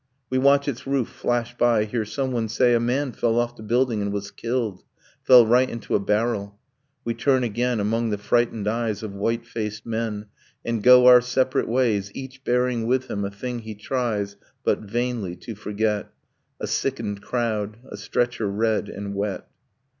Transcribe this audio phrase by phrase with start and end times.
[0.31, 4.01] We watch its roof flash by, hear someone say 'A man fell off the building
[4.01, 4.83] and was killed
[5.21, 6.57] Fell right into a barrel...'
[7.05, 10.25] We turn again Among the frightened eyes of white faced men,
[10.65, 15.35] And go our separate ways, each bearing with him A thing he tries, but vainly,
[15.35, 16.09] to forget,
[16.59, 19.47] A sickened crowd, a stretcher red and wet.